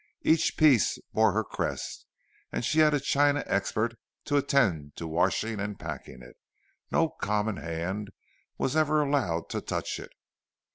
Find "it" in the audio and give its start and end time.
9.99-10.09